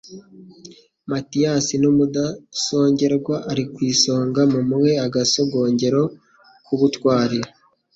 MATIYASI 1.09 1.73
ni 1.81 1.87
umudasongerwa 1.93 3.35
ari 3.51 3.63
ku 3.73 3.77
isonga. 3.91 4.41
Mumuhe 4.51 4.91
agasogongero 5.05 6.01
k' 6.65 6.71
ubutwari; 6.75 7.39